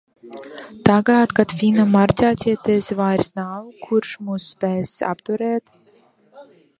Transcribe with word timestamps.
Tagad, 0.87 1.33
kad 1.39 1.51
Fina 1.57 1.83
Makraķetes 1.95 2.89
vairs 3.01 3.29
nav, 3.41 3.67
kurš 3.83 4.15
mūs 4.31 4.49
spēs 4.55 4.95
apturēt? 5.11 5.79